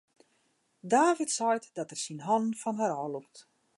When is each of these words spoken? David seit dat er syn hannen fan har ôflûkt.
David 0.83 1.29
seit 1.37 1.69
dat 1.77 1.91
er 1.93 2.01
syn 2.03 2.25
hannen 2.27 2.59
fan 2.61 2.79
har 2.81 2.93
ôflûkt. 3.05 3.37